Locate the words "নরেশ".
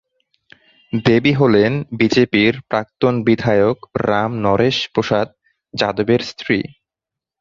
4.45-4.77